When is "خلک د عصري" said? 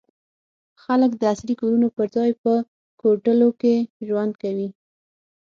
0.83-1.53